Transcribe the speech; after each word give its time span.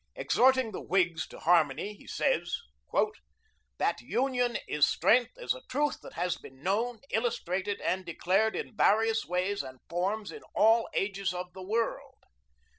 Exhorting 0.15 0.71
the 0.71 0.81
Whigs 0.81 1.27
to 1.27 1.37
harmony, 1.37 1.93
he 1.93 2.07
says: 2.07 2.55
"That 3.77 4.01
union 4.01 4.57
is 4.67 4.87
strength 4.87 5.33
is 5.37 5.53
a 5.53 5.61
truth 5.69 5.97
that 6.01 6.13
has 6.13 6.37
been 6.37 6.63
known, 6.63 7.01
illustrated, 7.11 7.79
and 7.81 8.03
declared 8.03 8.55
in 8.55 8.75
various 8.75 9.27
ways 9.27 9.61
and 9.61 9.77
forms 9.89 10.31
in 10.31 10.41
all 10.55 10.89
ages 10.95 11.35
of 11.35 11.53
the 11.53 11.61
world. 11.61 12.17